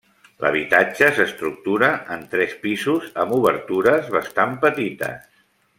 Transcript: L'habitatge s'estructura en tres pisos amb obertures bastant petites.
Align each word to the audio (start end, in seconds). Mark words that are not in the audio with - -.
L'habitatge 0.43 1.09
s'estructura 1.17 1.89
en 2.17 2.25
tres 2.33 2.57
pisos 2.65 3.07
amb 3.25 3.39
obertures 3.41 4.11
bastant 4.19 4.57
petites. 4.65 5.35